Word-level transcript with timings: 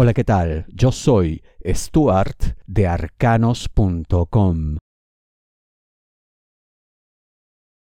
Hola, 0.00 0.14
¿qué 0.14 0.22
tal? 0.22 0.64
Yo 0.68 0.92
soy 0.92 1.42
Stuart 1.66 2.56
de 2.68 2.86
arcanos.com. 2.86 4.76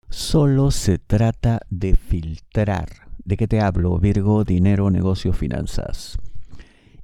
Solo 0.09 0.71
se 0.71 0.99
trata 0.99 1.63
de 1.71 1.97
filtrar. 1.97 3.09
¿De 3.25 3.37
qué 3.37 3.49
te 3.49 3.61
hablo? 3.61 3.99
Virgo, 3.99 4.45
dinero, 4.45 4.93
negocio, 4.93 5.33
finanzas. 5.33 6.17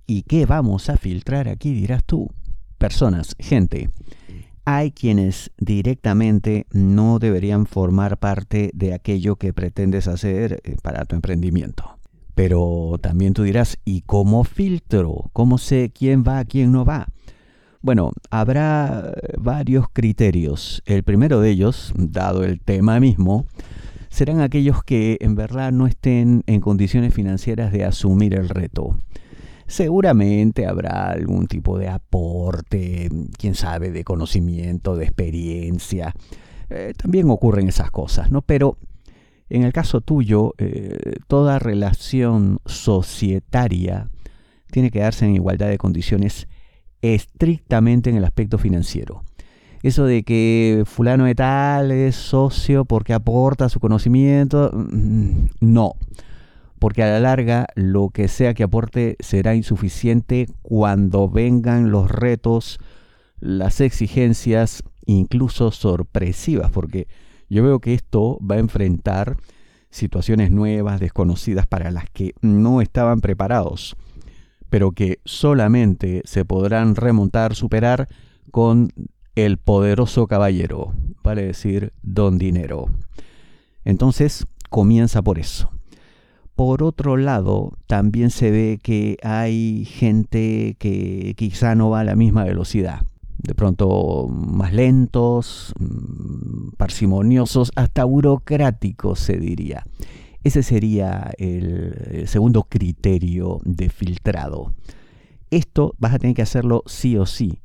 ¿Y 0.07 0.23
qué 0.23 0.47
vamos 0.47 0.89
a 0.89 0.97
filtrar 0.97 1.49
aquí, 1.49 1.73
dirás 1.73 2.05
tú? 2.05 2.31
Personas, 2.79 3.35
gente. 3.41 3.91
Hay 4.65 4.93
quienes 4.93 5.51
directamente 5.59 6.69
no 6.71 7.19
deberían 7.19 7.67
formar 7.67 8.19
parte 8.19 8.71
de 8.75 8.95
aquello 8.95 9.35
que 9.35 9.53
pretendes 9.53 10.07
hacer 10.07 10.61
eh, 10.63 10.77
para 10.81 11.05
tu 11.05 11.17
emprendimiento. 11.17 12.00
Pero 12.43 12.97
también 13.03 13.35
tú 13.35 13.43
dirás, 13.43 13.77
¿y 13.85 14.01
cómo 14.01 14.45
filtro? 14.45 15.29
¿Cómo 15.35 15.59
sé 15.59 15.93
quién 15.95 16.25
va, 16.27 16.43
quién 16.47 16.73
no 16.73 16.87
va? 16.87 17.07
Bueno, 17.83 18.13
habrá 18.31 19.13
varios 19.37 19.91
criterios. 19.93 20.83
El 20.87 21.03
primero 21.03 21.43
de 21.43 21.51
ellos, 21.51 21.93
dado 21.95 22.43
el 22.43 22.63
tema 22.63 22.99
mismo, 22.99 23.45
serán 24.09 24.41
aquellos 24.41 24.83
que 24.83 25.19
en 25.21 25.35
verdad 25.35 25.71
no 25.71 25.87
estén 25.87 26.43
en 26.47 26.63
condiciones 26.63 27.13
financieras 27.13 27.73
de 27.73 27.85
asumir 27.85 28.33
el 28.33 28.49
reto. 28.49 28.97
Seguramente 29.67 30.65
habrá 30.65 31.11
algún 31.11 31.47
tipo 31.47 31.77
de 31.77 31.89
aporte, 31.89 33.11
quién 33.37 33.55
sabe, 33.55 33.91
de 33.91 34.03
conocimiento, 34.03 34.97
de 34.97 35.05
experiencia. 35.05 36.15
Eh, 36.71 36.95
también 36.97 37.29
ocurren 37.29 37.69
esas 37.69 37.91
cosas, 37.91 38.31
¿no? 38.31 38.41
Pero 38.41 38.79
en 39.51 39.65
el 39.65 39.73
caso 39.73 40.01
tuyo, 40.01 40.55
eh, 40.59 41.17
toda 41.27 41.59
relación 41.59 42.61
societaria 42.67 44.09
tiene 44.71 44.91
que 44.91 45.01
darse 45.01 45.27
en 45.27 45.35
igualdad 45.35 45.69
de 45.69 45.79
condiciones 45.79 46.47
estrictamente 47.03 48.11
en 48.11 48.17
el 48.17 48.25
aspecto 48.25 48.59
financiero. 48.59 49.25
Eso 49.83 50.05
de 50.05 50.23
que 50.23 50.85
fulano 50.87 51.25
de 51.25 51.35
tal 51.35 51.91
es 51.91 52.15
socio 52.15 52.85
porque 52.85 53.13
aporta 53.13 53.69
su 53.69 53.81
conocimiento, 53.81 54.71
mm, 54.73 55.47
no. 55.61 55.95
Porque 56.79 57.03
a 57.03 57.09
la 57.09 57.21
larga 57.21 57.67
lo 57.75 58.11
que 58.11 58.29
sea 58.29 58.55
que 58.55 58.63
aporte 58.63 59.17
será 59.21 59.55
insuficiente 59.55 60.47
cuando 60.63 61.29
vengan 61.29 61.91
los 61.91 62.11
retos, 62.11 62.79
las 63.41 63.81
exigencias, 63.81 64.83
incluso 65.07 65.73
sorpresivas, 65.73 66.71
porque 66.71 67.09
yo 67.51 67.65
veo 67.65 67.81
que 67.81 67.95
esto 67.95 68.39
va 68.41 68.55
a 68.55 68.61
enfrentar 68.61 69.37
situaciones 69.91 70.53
nuevas, 70.53 71.01
desconocidas, 71.01 71.67
para 71.67 71.91
las 71.91 72.09
que 72.09 72.33
no 72.41 72.81
estaban 72.81 73.21
preparados, 73.21 73.97
pero 74.71 74.93
que 74.93 75.19
solamente 75.25 76.23
se 76.25 76.45
podrán 76.45 76.95
remontar, 76.95 77.57
superar 77.57 78.09
con 78.53 78.93
el 79.35 79.59
poderoso 79.59 80.29
caballero, 80.29 80.95
vale 81.25 81.45
decir, 81.45 81.93
don 82.03 82.39
dinero. 82.39 82.87
Entonces, 83.85 84.47
comienza 84.69 85.21
por 85.21 85.41
eso. 85.41 85.71
Por 86.55 86.85
otro 86.85 87.17
lado, 87.17 87.73
también 87.87 88.31
se 88.31 88.53
ve 88.53 88.79
que 88.81 89.17
hay 89.25 89.85
gente 89.87 90.77
que 90.79 91.35
quizá 91.37 91.75
no 91.75 91.91
va 91.91 92.01
a 92.01 92.05
la 92.05 92.15
misma 92.15 92.45
velocidad 92.45 93.01
de 93.43 93.55
pronto 93.55 94.29
más 94.29 94.73
lentos, 94.73 95.73
mm, 95.79 96.71
parsimoniosos, 96.77 97.73
hasta 97.77 98.05
burocráticos 98.05 99.19
se 99.19 99.39
diría. 99.39 99.85
Ese 100.43 100.63
sería 100.63 101.33
el 101.39 102.25
segundo 102.27 102.65
criterio 102.65 103.61
de 103.65 103.91
filtrado. 103.91 104.73
Esto 105.51 105.95
vas 105.99 106.15
a 106.15 106.19
tener 106.19 106.35
que 106.35 106.43
hacerlo 106.43 106.83
sí 106.87 107.17
o 107.17 107.27
sí. 107.27 107.61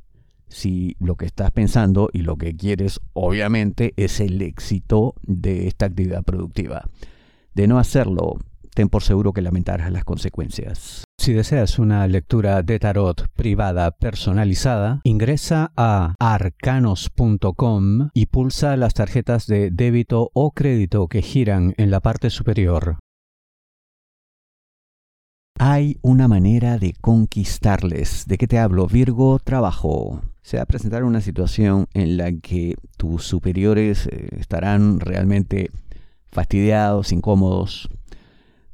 Si 0.48 0.96
lo 1.00 1.16
que 1.16 1.26
estás 1.26 1.50
pensando 1.50 2.10
y 2.12 2.18
lo 2.18 2.36
que 2.36 2.54
quieres, 2.54 3.00
obviamente, 3.14 3.94
es 3.96 4.20
el 4.20 4.42
éxito 4.42 5.14
de 5.22 5.66
esta 5.66 5.86
actividad 5.86 6.22
productiva. 6.22 6.84
De 7.54 7.66
no 7.66 7.78
hacerlo, 7.78 8.38
ten 8.76 8.90
por 8.90 9.02
seguro 9.02 9.32
que 9.32 9.40
lamentarás 9.40 9.90
las 9.90 10.04
consecuencias. 10.04 11.04
Si 11.18 11.32
deseas 11.32 11.78
una 11.78 12.06
lectura 12.06 12.62
de 12.62 12.78
tarot 12.78 13.26
privada 13.34 13.90
personalizada, 13.90 15.00
ingresa 15.02 15.72
a 15.76 16.14
arcanos.com 16.20 18.10
y 18.12 18.26
pulsa 18.26 18.76
las 18.76 18.92
tarjetas 18.92 19.46
de 19.46 19.70
débito 19.70 20.30
o 20.34 20.52
crédito 20.52 21.08
que 21.08 21.22
giran 21.22 21.72
en 21.78 21.90
la 21.90 22.00
parte 22.00 22.28
superior. 22.28 22.98
Hay 25.58 25.96
una 26.02 26.28
manera 26.28 26.76
de 26.76 26.92
conquistarles. 27.00 28.26
¿De 28.26 28.36
qué 28.36 28.46
te 28.46 28.58
hablo? 28.58 28.86
Virgo, 28.86 29.38
trabajo. 29.38 30.20
Se 30.42 30.58
va 30.58 30.64
a 30.64 30.66
presentar 30.66 31.02
una 31.02 31.22
situación 31.22 31.86
en 31.94 32.18
la 32.18 32.30
que 32.30 32.74
tus 32.98 33.24
superiores 33.24 34.06
eh, 34.06 34.28
estarán 34.38 35.00
realmente 35.00 35.70
fastidiados, 36.30 37.12
incómodos, 37.12 37.88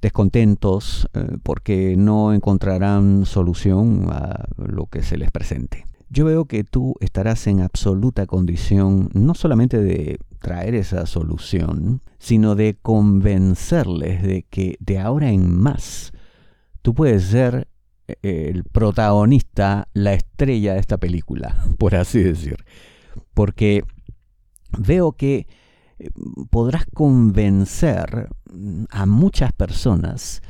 descontentos 0.03 1.09
eh, 1.15 1.39
porque 1.43 1.95
no 1.97 2.35
encontrarán 2.35 3.25
solución 3.25 4.09
a 4.11 4.47
lo 4.57 4.87
que 4.87 5.03
se 5.03 5.17
les 5.17 5.31
presente. 5.31 5.87
Yo 6.11 6.27
veo 6.27 6.45
que 6.45 6.65
tú 6.65 6.97
estarás 7.01 7.47
en 7.47 7.61
absoluta 7.61 8.27
condición 8.27 9.09
no 9.15 9.35
solamente 9.35 9.81
de 9.81 10.19
traer 10.41 10.75
esa 10.75 11.07
solución, 11.07 12.03
sino 12.19 12.55
de 12.55 12.77
convencerles 12.83 14.23
de 14.23 14.43
que 14.43 14.77
de 14.81 14.99
ahora 14.99 15.31
en 15.31 15.57
más 15.57 16.13
tú 16.83 16.95
puedes 16.95 17.25
ser 17.25 17.69
eh, 18.09 18.51
el 18.51 18.65
protagonista, 18.65 19.89
la 19.95 20.13
estrella 20.13 20.75
de 20.75 20.81
esta 20.81 20.99
película, 20.99 21.57
por 21.79 21.95
así 21.95 22.23
decir. 22.23 22.57
Porque 23.33 23.85
veo 24.77 25.13
que 25.13 25.47
podrás 26.51 26.85
convencer 26.93 28.29
a 28.91 29.07
muchas 29.07 29.53
personas 29.53 30.43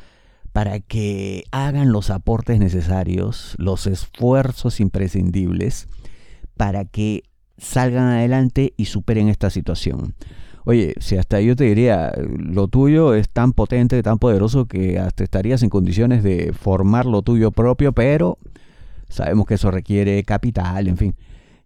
para 0.51 0.79
que 0.79 1.45
hagan 1.51 1.91
los 1.91 2.09
aportes 2.09 2.59
necesarios, 2.59 3.55
los 3.57 3.87
esfuerzos 3.87 4.79
imprescindibles 4.79 5.87
para 6.55 6.85
que 6.85 7.23
salgan 7.57 8.05
adelante 8.05 8.73
y 8.77 8.85
superen 8.85 9.29
esta 9.29 9.49
situación. 9.49 10.13
Oye, 10.65 10.93
si 10.99 11.17
hasta 11.17 11.41
yo 11.41 11.55
te 11.55 11.65
diría, 11.65 12.13
lo 12.17 12.67
tuyo 12.67 13.15
es 13.15 13.29
tan 13.29 13.51
potente, 13.51 14.01
tan 14.01 14.17
poderoso 14.17 14.65
que 14.65 14.97
hasta 14.97 15.23
estarías 15.23 15.61
en 15.61 15.69
condiciones 15.69 16.23
de 16.23 16.53
formar 16.53 17.05
lo 17.05 17.21
tuyo 17.21 17.51
propio, 17.51 17.91
pero 17.91 18.37
sabemos 19.09 19.45
que 19.45 19.55
eso 19.55 19.71
requiere 19.71 20.23
capital, 20.23 20.87
en 20.87 20.97
fin. 20.97 21.15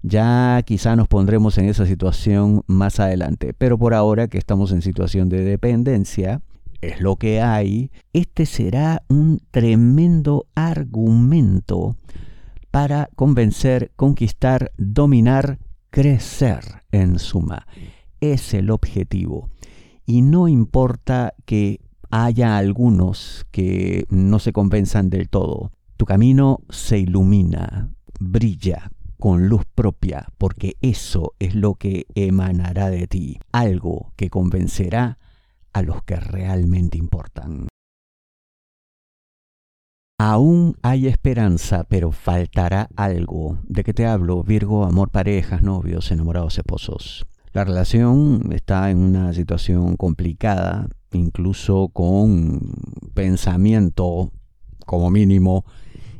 Ya 0.03 0.61
quizá 0.65 0.95
nos 0.95 1.07
pondremos 1.07 1.57
en 1.57 1.65
esa 1.65 1.85
situación 1.85 2.63
más 2.67 2.99
adelante, 2.99 3.53
pero 3.57 3.77
por 3.77 3.93
ahora 3.93 4.27
que 4.27 4.37
estamos 4.37 4.71
en 4.71 4.81
situación 4.81 5.27
de 5.27 5.43
dependencia, 5.43 6.41
es 6.81 7.01
lo 7.01 7.15
que 7.15 7.41
hay, 7.41 7.91
este 8.13 8.45
será 8.45 9.03
un 9.07 9.41
tremendo 9.51 10.45
argumento 10.53 11.95
para 12.69 13.09
convencer, 13.15 13.91
conquistar, 13.95 14.71
dominar, 14.77 15.57
crecer 15.89 16.83
en 16.91 17.17
suma. 17.17 17.65
Es 18.21 18.53
el 18.53 18.69
objetivo. 18.69 19.49
Y 20.05 20.21
no 20.21 20.47
importa 20.47 21.33
que 21.45 21.81
haya 22.11 22.57
algunos 22.57 23.45
que 23.51 24.05
no 24.09 24.37
se 24.39 24.53
convenzan 24.53 25.09
del 25.09 25.27
todo. 25.27 25.71
Tu 25.97 26.05
camino 26.05 26.61
se 26.69 26.99
ilumina, 26.99 27.89
brilla 28.19 28.91
con 29.19 29.47
luz 29.47 29.63
propia, 29.73 30.27
porque 30.37 30.77
eso 30.81 31.33
es 31.39 31.55
lo 31.55 31.75
que 31.75 32.05
emanará 32.15 32.89
de 32.89 33.07
ti, 33.07 33.39
algo 33.51 34.13
que 34.15 34.29
convencerá 34.29 35.17
a 35.73 35.81
los 35.81 36.03
que 36.03 36.15
realmente 36.15 36.97
importan. 36.97 37.67
Aún 40.19 40.75
hay 40.81 41.07
esperanza, 41.07 41.83
pero 41.83 42.11
faltará 42.11 42.89
algo. 42.95 43.59
¿De 43.63 43.83
qué 43.83 43.93
te 43.93 44.07
hablo? 44.07 44.43
Virgo, 44.43 44.83
amor, 44.83 45.11
parejas, 45.11 45.61
novios, 45.61 46.11
enamorados, 46.11 46.57
esposos. 46.57 47.27
La 47.53 47.63
relación 47.63 48.51
está 48.51 48.89
en 48.89 48.97
una 48.97 49.31
situación 49.33 49.95
complicada, 49.95 50.87
incluso 51.11 51.89
con 51.89 52.61
pensamiento 53.13 54.31
como 54.87 55.11
mínimo 55.11 55.65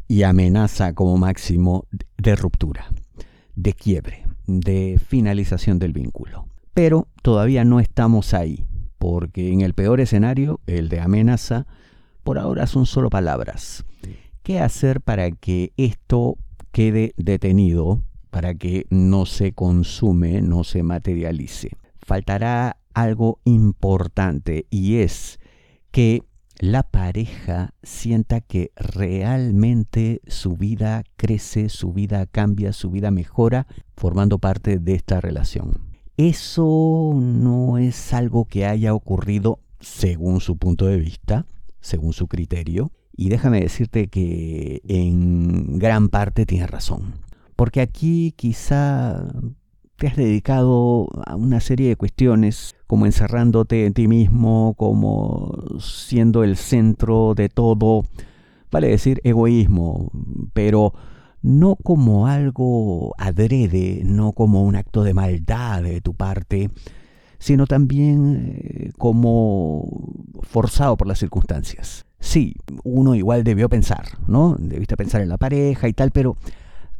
y 0.07 0.23
amenaza 0.23 0.93
como 0.93 1.17
máximo 1.17 1.85
de 2.17 2.35
ruptura, 2.35 2.91
de 3.55 3.73
quiebre, 3.73 4.25
de 4.45 4.99
finalización 5.05 5.79
del 5.79 5.93
vínculo. 5.93 6.47
Pero 6.73 7.07
todavía 7.21 7.65
no 7.65 7.79
estamos 7.79 8.33
ahí, 8.33 8.65
porque 8.97 9.51
en 9.51 9.61
el 9.61 9.73
peor 9.73 9.99
escenario, 9.99 10.59
el 10.67 10.89
de 10.89 10.99
amenaza, 10.99 11.67
por 12.23 12.39
ahora 12.39 12.67
son 12.67 12.85
solo 12.85 13.09
palabras. 13.09 13.85
¿Qué 14.43 14.59
hacer 14.59 15.01
para 15.01 15.31
que 15.31 15.73
esto 15.75 16.37
quede 16.71 17.13
detenido, 17.17 18.01
para 18.29 18.55
que 18.55 18.85
no 18.89 19.25
se 19.25 19.51
consume, 19.53 20.41
no 20.41 20.63
se 20.63 20.83
materialice? 20.83 21.71
Faltará 21.97 22.77
algo 22.93 23.39
importante 23.43 24.65
y 24.69 24.97
es 24.97 25.39
que 25.91 26.23
la 26.59 26.83
pareja 26.83 27.73
sienta 27.83 28.41
que 28.41 28.71
realmente 28.75 30.21
su 30.27 30.57
vida 30.57 31.03
crece, 31.15 31.69
su 31.69 31.93
vida 31.93 32.25
cambia, 32.25 32.73
su 32.73 32.89
vida 32.89 33.11
mejora 33.11 33.67
formando 33.95 34.39
parte 34.39 34.79
de 34.79 34.95
esta 34.95 35.21
relación. 35.21 35.81
Eso 36.17 37.13
no 37.15 37.77
es 37.77 38.13
algo 38.13 38.45
que 38.45 38.65
haya 38.65 38.93
ocurrido 38.93 39.59
según 39.79 40.41
su 40.41 40.57
punto 40.57 40.87
de 40.87 40.97
vista, 40.97 41.45
según 41.79 42.13
su 42.13 42.27
criterio, 42.27 42.91
y 43.15 43.29
déjame 43.29 43.61
decirte 43.61 44.07
que 44.07 44.81
en 44.87 45.77
gran 45.77 46.09
parte 46.09 46.45
tiene 46.45 46.67
razón. 46.67 47.15
Porque 47.55 47.81
aquí 47.81 48.33
quizá 48.35 49.27
te 49.97 50.07
has 50.07 50.15
dedicado 50.15 51.07
a 51.25 51.35
una 51.35 51.59
serie 51.59 51.89
de 51.89 51.95
cuestiones, 51.95 52.75
como 52.85 53.05
encerrándote 53.05 53.85
en 53.85 53.93
ti 53.93 54.07
mismo, 54.07 54.75
como 54.77 55.57
siendo 55.79 56.43
el 56.43 56.55
centro 56.55 57.33
de 57.35 57.49
todo, 57.49 58.03
vale 58.71 58.89
decir 58.89 59.19
egoísmo, 59.23 60.11
pero 60.53 60.93
no 61.41 61.75
como 61.75 62.27
algo 62.27 63.15
adrede, 63.17 64.01
no 64.05 64.33
como 64.33 64.63
un 64.63 64.75
acto 64.75 65.03
de 65.03 65.15
maldad 65.15 65.81
de 65.81 65.99
tu 66.01 66.13
parte, 66.13 66.69
sino 67.39 67.65
también 67.65 68.55
eh, 68.55 68.91
como 68.97 70.13
forzado 70.41 70.95
por 70.95 71.07
las 71.07 71.19
circunstancias. 71.19 72.05
Sí, 72.19 72.55
uno 72.83 73.15
igual 73.15 73.43
debió 73.43 73.69
pensar, 73.69 74.05
¿no? 74.27 74.55
Debiste 74.59 74.97
pensar 74.97 75.21
en 75.21 75.29
la 75.29 75.37
pareja 75.37 75.87
y 75.87 75.93
tal, 75.93 76.11
pero 76.11 76.35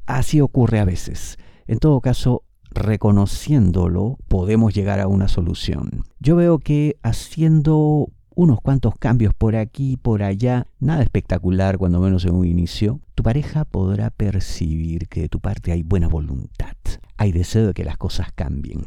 así 0.06 0.42
ocurre 0.42 0.80
a 0.80 0.86
veces. 0.86 1.38
En 1.68 1.80
todo 1.80 2.02
caso, 2.02 2.44
reconociéndolo, 2.72 4.18
podemos 4.28 4.74
llegar 4.74 5.00
a 5.00 5.08
una 5.08 5.28
solución. 5.28 6.04
Yo 6.20 6.36
veo 6.36 6.60
que 6.60 6.98
haciendo 7.04 8.10
unos 8.38 8.62
cuantos 8.62 8.94
cambios 9.00 9.34
por 9.34 9.56
aquí 9.56 9.98
por 9.98 10.22
allá, 10.22 10.68
nada 10.80 11.02
espectacular 11.02 11.80
cuando 11.80 12.00
menos 12.00 12.24
en 12.26 12.36
un 12.36 12.46
inicio, 12.46 13.00
tu 13.16 13.24
pareja 13.24 13.66
podrá 13.66 14.12
percibir 14.12 15.08
que 15.08 15.22
de 15.22 15.30
tu 15.30 15.40
parte 15.40 15.72
hay 15.72 15.82
buena 15.82 16.08
voluntad, 16.08 16.76
hay 17.18 17.32
deseo 17.32 17.68
de 17.68 17.74
que 17.74 17.84
las 17.84 17.98
cosas 17.98 18.32
cambien. 18.34 18.86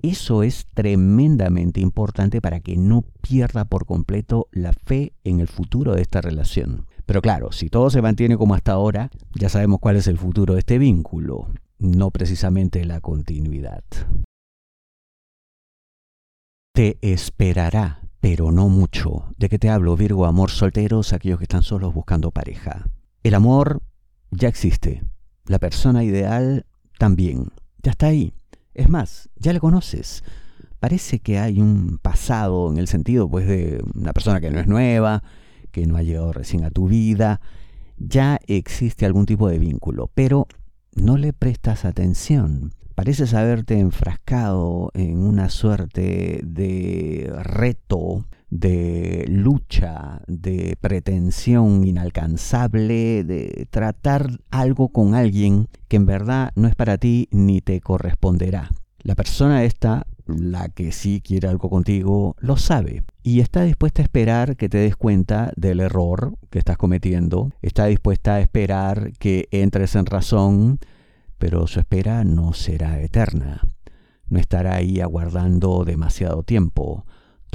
Eso 0.00 0.42
es 0.42 0.66
tremendamente 0.74 1.80
importante 1.80 2.40
para 2.40 2.60
que 2.60 2.76
no 2.76 3.02
pierda 3.20 3.64
por 3.64 3.84
completo 3.84 4.46
la 4.52 4.72
fe 4.72 5.12
en 5.24 5.40
el 5.40 5.48
futuro 5.48 5.94
de 5.94 6.02
esta 6.02 6.20
relación. 6.20 6.86
Pero 7.06 7.20
claro, 7.20 7.52
si 7.52 7.70
todo 7.70 7.90
se 7.90 8.00
mantiene 8.00 8.36
como 8.36 8.54
hasta 8.54 8.72
ahora, 8.72 9.10
ya 9.34 9.48
sabemos 9.48 9.80
cuál 9.80 9.96
es 9.96 10.06
el 10.06 10.18
futuro 10.18 10.54
de 10.54 10.60
este 10.60 10.78
vínculo, 10.78 11.48
no 11.84 12.10
precisamente 12.10 12.84
la 12.84 13.00
continuidad. 13.00 13.84
Te 16.72 16.98
esperará, 17.02 18.02
pero 18.20 18.50
no 18.50 18.68
mucho. 18.68 19.26
¿De 19.36 19.48
qué 19.48 19.58
te 19.58 19.68
hablo, 19.68 19.96
Virgo? 19.96 20.26
Amor 20.26 20.50
solteros, 20.50 21.12
aquellos 21.12 21.38
que 21.38 21.44
están 21.44 21.62
solos 21.62 21.94
buscando 21.94 22.30
pareja. 22.32 22.86
El 23.22 23.34
amor 23.34 23.82
ya 24.30 24.48
existe. 24.48 25.04
La 25.46 25.58
persona 25.58 26.02
ideal 26.02 26.66
también. 26.98 27.52
Ya 27.82 27.92
está 27.92 28.06
ahí. 28.06 28.32
Es 28.72 28.88
más, 28.88 29.28
ya 29.36 29.52
le 29.52 29.60
conoces. 29.60 30.24
Parece 30.80 31.20
que 31.20 31.38
hay 31.38 31.60
un 31.60 31.98
pasado 31.98 32.70
en 32.70 32.78
el 32.78 32.88
sentido 32.88 33.28
pues 33.30 33.46
de 33.46 33.82
una 33.94 34.12
persona 34.12 34.40
que 34.40 34.50
no 34.50 34.58
es 34.58 34.66
nueva, 34.66 35.22
que 35.70 35.86
no 35.86 35.96
ha 35.96 36.02
llegado 36.02 36.32
recién 36.32 36.64
a 36.64 36.70
tu 36.70 36.88
vida. 36.88 37.40
Ya 37.98 38.40
existe 38.48 39.06
algún 39.06 39.26
tipo 39.26 39.48
de 39.48 39.58
vínculo, 39.58 40.10
pero 40.12 40.48
no 40.94 41.16
le 41.16 41.32
prestas 41.32 41.84
atención. 41.84 42.72
Pareces 42.94 43.34
haberte 43.34 43.78
enfrascado 43.80 44.90
en 44.94 45.18
una 45.18 45.48
suerte 45.48 46.40
de 46.44 47.32
reto, 47.42 48.26
de 48.50 49.24
lucha, 49.28 50.22
de 50.28 50.76
pretensión 50.80 51.84
inalcanzable, 51.84 53.24
de 53.24 53.66
tratar 53.70 54.38
algo 54.50 54.90
con 54.90 55.16
alguien 55.16 55.68
que 55.88 55.96
en 55.96 56.06
verdad 56.06 56.52
no 56.54 56.68
es 56.68 56.76
para 56.76 56.96
ti 56.96 57.28
ni 57.32 57.60
te 57.60 57.80
corresponderá. 57.80 58.70
La 59.02 59.16
persona 59.16 59.64
esta, 59.64 60.06
la 60.26 60.68
que 60.68 60.92
sí 60.92 61.20
quiere 61.20 61.48
algo 61.48 61.68
contigo, 61.70 62.36
lo 62.38 62.56
sabe 62.56 63.02
y 63.22 63.40
está 63.40 63.62
dispuesta 63.62 64.02
a 64.02 64.04
esperar 64.04 64.56
que 64.56 64.68
te 64.68 64.78
des 64.78 64.96
cuenta 64.96 65.52
del 65.56 65.80
error 65.80 66.36
que 66.50 66.58
estás 66.58 66.76
cometiendo, 66.76 67.50
está 67.62 67.86
dispuesta 67.86 68.34
a 68.34 68.40
esperar 68.40 69.12
que 69.18 69.48
entres 69.50 69.94
en 69.94 70.06
razón, 70.06 70.78
pero 71.38 71.66
su 71.66 71.80
espera 71.80 72.24
no 72.24 72.52
será 72.52 73.00
eterna. 73.00 73.62
No 74.26 74.38
estará 74.38 74.76
ahí 74.76 75.00
aguardando 75.00 75.84
demasiado 75.84 76.42
tiempo 76.42 77.04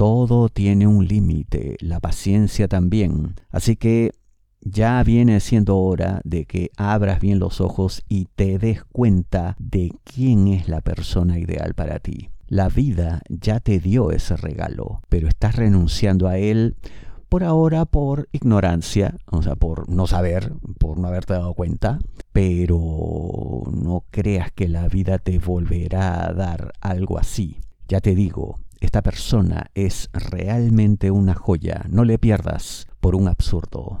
todo 0.00 0.48
tiene 0.48 0.86
un 0.86 1.06
límite, 1.06 1.76
la 1.80 2.00
paciencia 2.00 2.68
también. 2.68 3.34
Así 3.50 3.76
que 3.76 4.12
ya 4.62 5.02
viene 5.04 5.40
siendo 5.40 5.76
hora 5.76 6.22
de 6.24 6.46
que 6.46 6.70
abras 6.78 7.20
bien 7.20 7.38
los 7.38 7.60
ojos 7.60 8.02
y 8.08 8.24
te 8.34 8.58
des 8.58 8.82
cuenta 8.82 9.56
de 9.58 9.92
quién 10.04 10.48
es 10.48 10.68
la 10.68 10.80
persona 10.80 11.38
ideal 11.38 11.74
para 11.74 11.98
ti. 11.98 12.30
La 12.50 12.68
vida 12.68 13.22
ya 13.28 13.60
te 13.60 13.78
dio 13.78 14.10
ese 14.10 14.36
regalo, 14.36 15.02
pero 15.08 15.28
estás 15.28 15.54
renunciando 15.54 16.26
a 16.26 16.36
él 16.36 16.74
por 17.28 17.44
ahora 17.44 17.84
por 17.84 18.28
ignorancia, 18.32 19.14
o 19.30 19.40
sea, 19.40 19.54
por 19.54 19.88
no 19.88 20.08
saber, 20.08 20.52
por 20.80 20.98
no 20.98 21.06
haberte 21.06 21.34
dado 21.34 21.54
cuenta, 21.54 22.00
pero 22.32 23.62
no 23.72 24.02
creas 24.10 24.50
que 24.50 24.66
la 24.66 24.88
vida 24.88 25.18
te 25.18 25.38
volverá 25.38 26.26
a 26.26 26.32
dar 26.32 26.72
algo 26.80 27.20
así. 27.20 27.60
Ya 27.86 28.00
te 28.00 28.16
digo, 28.16 28.58
esta 28.80 29.00
persona 29.00 29.66
es 29.76 30.10
realmente 30.12 31.12
una 31.12 31.34
joya, 31.34 31.86
no 31.88 32.04
le 32.04 32.18
pierdas 32.18 32.88
por 32.98 33.14
un 33.14 33.28
absurdo. 33.28 34.00